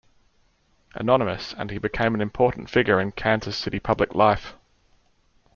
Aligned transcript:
Anonymous” 0.95 1.53
and 1.53 1.69
he 1.69 1.77
became 1.77 2.15
an 2.15 2.21
important 2.21 2.71
figure 2.71 2.99
in 2.99 3.11
Kansas 3.11 3.55
City 3.55 3.79
public 3.79 4.15
life. 4.15 4.55